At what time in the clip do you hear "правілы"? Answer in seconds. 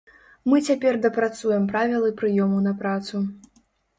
1.73-2.09